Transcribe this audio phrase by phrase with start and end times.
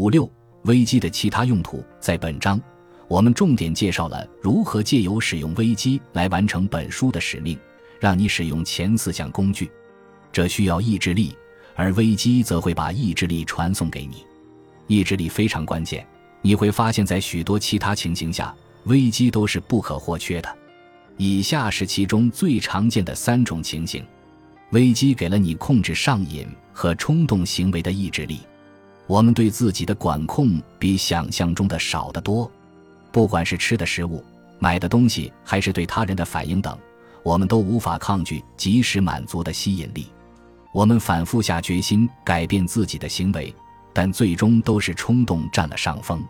[0.00, 0.26] 五六
[0.62, 2.58] 危机的其他用途，在本章
[3.06, 7.58] 我们重点介绍了如何借由使用危机来完成本书的使命，
[8.00, 9.70] 让你使用前四项工具。
[10.32, 11.36] 这需要意志力，
[11.74, 14.24] 而危机则会把意志力传送给你。
[14.86, 16.06] 意志力非常关键，
[16.40, 18.54] 你会发现在许多其他情形下，
[18.84, 20.48] 危机都是不可或缺的。
[21.18, 24.02] 以下是其中最常见的三种情形：
[24.70, 28.40] 危机给了你控制上瘾和冲动行为的意志力。
[29.10, 32.48] 我们对自己的管控比想象中的少得多，
[33.10, 34.24] 不管是吃的食物、
[34.60, 36.78] 买的东西，还是对他人的反应等，
[37.24, 40.06] 我们都无法抗拒及时满足的吸引力。
[40.72, 43.52] 我们反复下决心改变自己的行为，
[43.92, 46.22] 但最终都是冲动占了上风。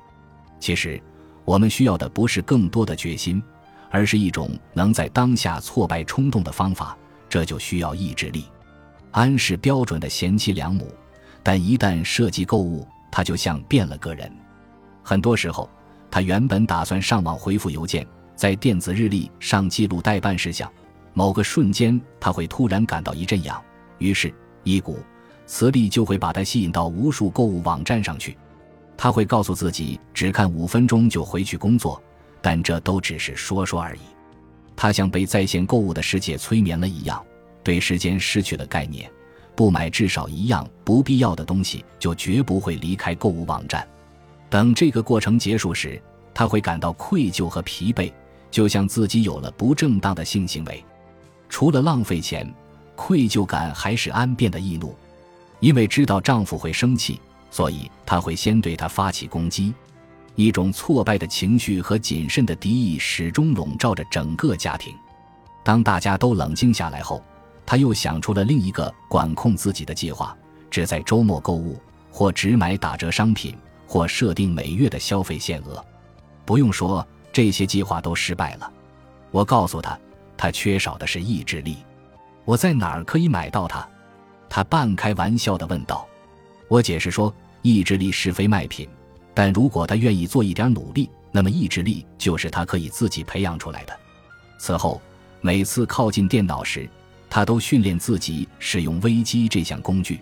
[0.59, 0.99] 其实，
[1.45, 3.43] 我们需要的不是更多的决心，
[3.91, 6.97] 而是一种能在当下挫败冲动的方法。
[7.29, 8.47] 这就需要意志力。
[9.11, 10.91] 安是标准的贤妻良母。
[11.43, 14.31] 但一旦涉及购物，他就像变了个人。
[15.03, 15.69] 很多时候，
[16.11, 20.71] 他原本打算上网回复邮件，在电子日历上记录待办事项。
[21.13, 23.61] 某个瞬间，他会突然感到一阵痒，
[23.99, 24.33] 于是，
[24.63, 24.99] 一股
[25.45, 28.37] 磁力就会把他吸引到无数购物网站上去。
[28.97, 32.01] 他会告诉自己，只看五分钟就回去工作，
[32.41, 34.01] 但这都只是说说而已。
[34.77, 37.23] 他像被在线购物的世界催眠了一样，
[37.65, 39.11] 对时间失去了概念。
[39.61, 43.87] 不买至少一样不必要的东西，就绝不会离开购物网站。
[44.49, 46.01] 等这个过程结束时，
[46.33, 48.11] 他会感到愧疚和疲惫，
[48.51, 50.83] 就像自己有了不正当的性行为。
[51.51, 52.51] 除了浪费钱，
[52.97, 54.97] 愧疚感还是安变的易怒。
[55.59, 59.75] 因为知道丈夫会生气，所以她会先对他发起攻击。
[60.37, 64.95] 一种挫败的情绪和谨慎的敌意始终笼罩着整个家庭。
[65.63, 67.23] 当大家都冷静下来后。
[67.65, 70.37] 他又想出了另一个管控自己的计划：
[70.71, 71.81] 只在周末购物，
[72.11, 75.85] 或只买打折商品，或设定每月的消费限额。
[76.45, 78.73] 不用说，这些计划都失败了。
[79.31, 79.99] 我告诉他，
[80.37, 81.77] 他缺少的是意志力。
[82.45, 83.87] 我在哪儿可以买到它？
[84.49, 86.05] 他半开玩笑地问道。
[86.67, 87.33] 我解释说，
[87.63, 88.89] 意志力是非卖品，
[89.33, 93.97] 但如果他愿意做一点努力，那么意志力就是他可以自己培养出来的。
[94.59, 95.01] 此后，
[95.41, 96.89] 每次靠近电脑时，
[97.31, 100.21] 他都训练自己使用危机这项工具。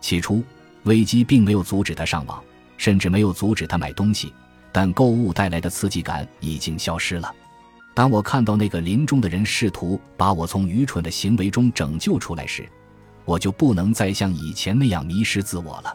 [0.00, 0.42] 起初，
[0.84, 2.42] 危机并没有阻止他上网，
[2.78, 4.32] 甚至没有阻止他买东西，
[4.72, 7.30] 但购物带来的刺激感已经消失了。
[7.94, 12.66] 当我看到那个临终的人试图把我从愚蠢的行为中拯救出来时，
[13.24, 15.94] 我就不能再像以前那样迷失自我了。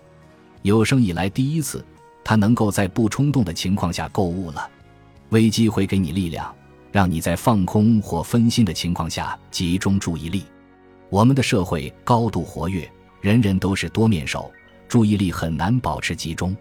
[0.61, 1.83] 有生以来第一次，
[2.23, 4.69] 他能够在不冲动的情况下购物了。
[5.29, 6.53] 危机会给你力量。
[6.93, 10.43] 让你在放空或分心的情况下集中注意力。
[11.09, 12.87] 我们的社会高度活跃，
[13.19, 14.51] 人人都是多面手，
[14.87, 16.55] 注意力很难保持集中。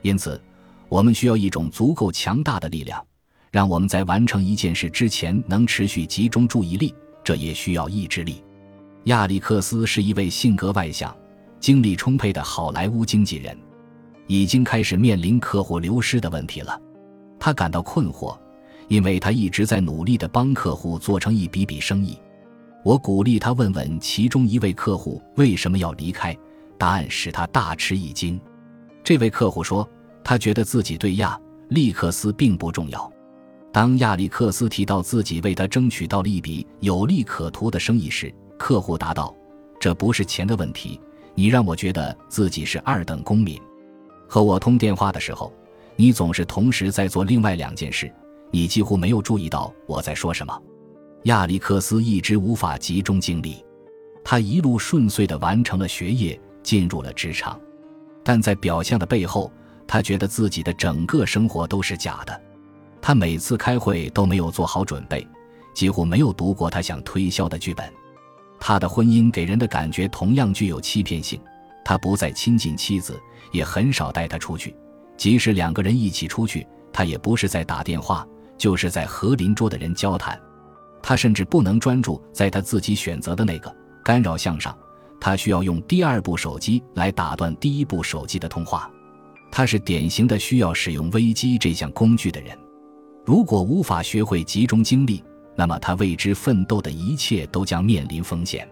[0.00, 0.40] 因此，
[0.88, 3.04] 我们需要一种足够强大的力量，
[3.50, 6.94] 让我们在完成一件事之前能持续集中注意力。
[7.22, 8.42] 这也需要意志力。
[9.04, 11.14] 亚历克斯是一位性格外向、
[11.60, 13.54] 精力充沛的好莱坞经纪人，
[14.26, 16.80] 已经开始面临客户流失的问题了。
[17.38, 18.34] 他感到困惑。
[18.88, 22.18] 因为他一直在努力地帮客户做成一笔笔生意，
[22.84, 26.36] 我鼓励他问问其中一位客户为什么要离开，
[26.78, 28.40] 答案使他大吃一惊。
[29.02, 29.88] 这位客户说，
[30.22, 33.10] 他觉得自己对亚历克斯并不重要。
[33.72, 39.34] 当亚历克斯提到自己为他争取到了一笔有利可图的生意时，客户答道
[39.78, 41.00] ：“这不是钱的问题，
[41.34, 43.60] 你让我觉得自己是二等公民。
[44.28, 45.52] 和我通电话的时候，
[45.94, 48.10] 你总是同时在做另外两件事。”
[48.50, 50.62] 你几乎没有注意到我在说什么。
[51.24, 53.64] 亚历克斯一直无法集中精力，
[54.24, 57.60] 他一路顺遂地完成了学业，进入了职场，
[58.22, 59.50] 但在表象的背后，
[59.86, 62.40] 他觉得自己的整个生活都是假的。
[63.02, 65.26] 他每次开会都没有做好准备，
[65.74, 67.92] 几乎没有读过他想推销的剧本。
[68.58, 71.40] 他的婚姻给人的感觉同样具有欺骗性。
[71.84, 73.20] 他不再亲近妻子，
[73.52, 74.74] 也很少带她出去，
[75.16, 78.26] 即使两个人一起出去，他也不是在打电话。
[78.58, 80.40] 就是在和邻桌的人交谈，
[81.02, 83.74] 他甚至不能专注在他自己选择的那个
[84.04, 84.76] 干扰项上，
[85.20, 88.90] 他需要用第二部手机来打断第一部手机的通话。
[89.50, 92.56] 他是典型的需要使用危机这项工具的人。
[93.24, 95.22] 如果无法学会集中精力，
[95.54, 98.68] 那么他为之奋斗的一切都将面临风险。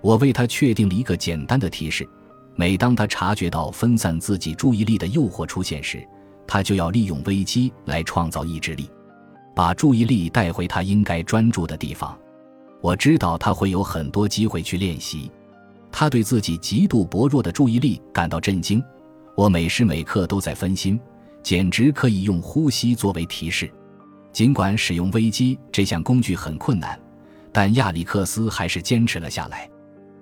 [0.00, 2.08] 我为他确定了一个简单的提示：
[2.56, 6.06] 每当他察觉到分散自己注意力的诱惑出现时，
[6.46, 8.90] 他就要利用危机来创造意志力。
[9.56, 12.14] 把注意力带回他应该专注的地方。
[12.82, 15.30] 我知道他会有很多机会去练习。
[15.90, 18.84] 他对自己极度薄弱的注意力感到震惊。
[19.34, 21.00] 我每时每刻都在分心，
[21.42, 23.72] 简直可以用呼吸作为提示。
[24.30, 27.00] 尽管使用危机这项工具很困难，
[27.50, 29.66] 但亚历克斯还是坚持了下来。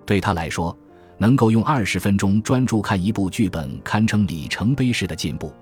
[0.07, 0.77] 对他来说，
[1.19, 5.53] 能够用二十分钟专注看一部剧本，堪称里程碑式的进步。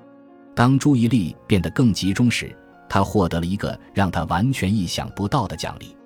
[0.54, 2.54] 当注意力变得更集中时，
[2.92, 5.96] 他获得了一个让他完全意想不到的奖励。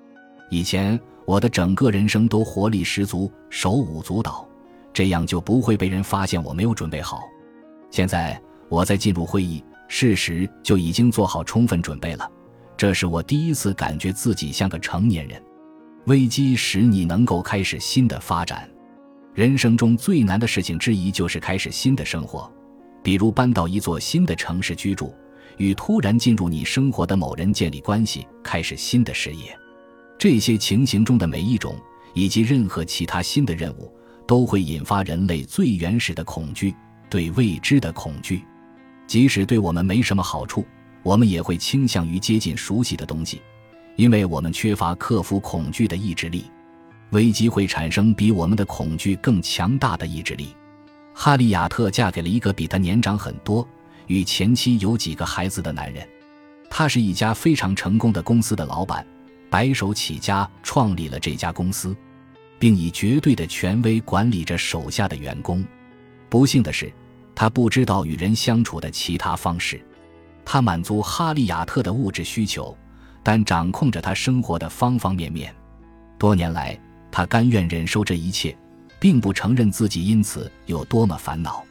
[0.51, 4.47] 以前我的整个人生都活力十足、手舞足蹈，
[4.93, 7.23] 这样就不会被人发现我没有准备好。
[7.91, 12.31] 现在我在进入会议，事实就已经做好充分准备了。
[12.77, 15.43] 这是我第一次感觉自己像个成年人。
[16.05, 18.71] 危机使你能够开始新的发展。
[19.35, 22.49] 人生中最难的事情之一就是开始新的生活，
[23.03, 25.13] 比如搬到一座新的城市居住，
[25.57, 29.57] 与突然进入你生活的某人建立关系，开始新的事业。
[30.19, 31.77] 这些情形中的每一种，
[32.15, 33.93] 以及任何其他新的任务，
[34.27, 36.75] 都会引发人类最原始的恐惧——
[37.11, 38.43] 对未知的恐惧。
[39.07, 40.65] 即使对我们没什么好处，
[41.03, 43.41] 我们也会倾向于接近熟悉的东西。
[43.97, 46.45] 因为我们缺乏克服恐惧的意志力，
[47.11, 50.49] 危机会产生比我们的恐惧更强大的意志力。
[51.15, 53.67] 哈利亚特嫁给了一个比她年长很多、
[54.07, 56.07] 与前妻有几个孩子的男人。
[56.71, 59.07] 他是一家非常成功的公司的老板，
[59.51, 61.97] 白手起家创立了这家公司，
[62.59, 65.65] 并以绝对的权威管理着手下的员工。
[66.29, 66.93] 不幸的是，
[67.35, 69.81] 他不知道与人相处的其他方式。
[70.45, 72.77] 他满足哈利亚特的物质需求。
[73.27, 75.53] 但掌控着他生活的方方面面。
[76.17, 76.79] 多年来，
[77.11, 78.57] 他甘愿忍受这一切，
[79.01, 81.65] 并不承认自己因此有多么烦恼。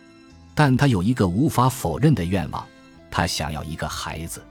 [0.55, 2.65] 但她有一个无法否认的愿望：
[3.11, 4.41] 她想要一个孩子。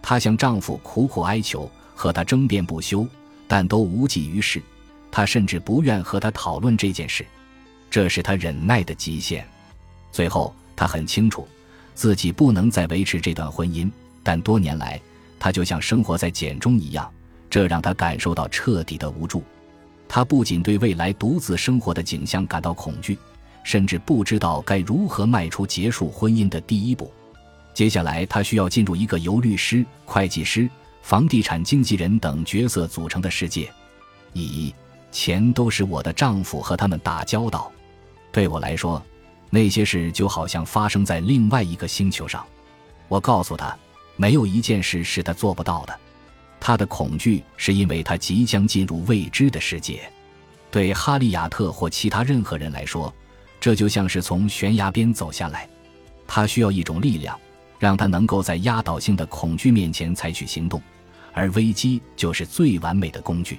[0.00, 3.04] 她向丈夫苦苦哀求，和他争辩不休，
[3.48, 4.62] 但都无济于事。
[5.10, 7.26] 她甚至不愿和他讨论这件事，
[7.90, 9.44] 这是她忍耐的极限。
[10.12, 11.48] 最后，她很清楚
[11.94, 13.90] 自己不能再维持这段婚姻，
[14.22, 15.00] 但多年来。
[15.40, 17.10] 她就像生活在茧中一样，
[17.48, 19.42] 这让她感受到彻底的无助。
[20.08, 23.16] 她不仅对未来独自生活的景象感到恐惧，
[23.68, 27.12] 甚至不知道该如何迈出结束婚姻的第一步。
[27.74, 30.66] 接下来，他需要进入一个由律师、会计师、
[31.02, 33.70] 房地产经纪人等角色组成的世界。
[34.32, 34.74] 以
[35.12, 37.70] 前都是我的丈夫和他们打交道，
[38.32, 39.02] 对我来说，
[39.50, 42.42] 那些事就好像发生在另外一个星球上。
[43.06, 43.76] 我告诉他。
[44.20, 45.96] 没有一件事是他做不到的。
[46.58, 50.10] 他的恐惧是因为他即将进入未知的世界。
[50.72, 53.14] 对哈利亚特或其他任何人来说，
[53.60, 55.68] 这就像是从悬崖边走下来。
[56.26, 57.38] 他需要一种力量，
[57.78, 60.80] 让他能够在压倒性的恐惧面前采取行动，
[61.32, 63.58] 而危机就是最完美的工具。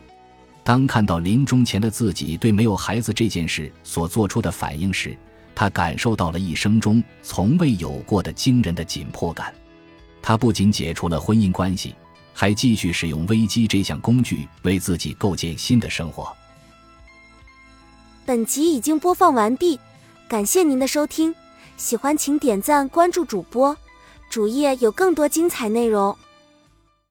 [0.64, 5.18] 当看到临终前的自己对没有孩子这件事所做出的反应时，
[5.56, 9.54] 他感受到了一生中从未有过的惊人的紧迫感。
[10.22, 11.96] 他不仅解除了婚姻关系，
[12.34, 16.32] 还继续使用危机这项工具为自己构建新的生活。
[18.26, 19.80] 本集已经播放完毕，
[20.30, 21.34] 感谢您的收听，
[21.76, 23.76] 喜欢请点赞关注主播，
[24.30, 26.16] 主页有更多精彩内容。